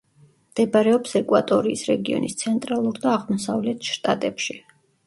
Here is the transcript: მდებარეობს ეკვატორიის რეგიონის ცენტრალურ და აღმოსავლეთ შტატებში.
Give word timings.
მდებარეობს 0.53 1.13
ეკვატორიის 1.19 1.85
რეგიონის 1.91 2.41
ცენტრალურ 2.43 2.99
და 3.07 3.17
აღმოსავლეთ 3.21 3.93
შტატებში. 3.97 4.61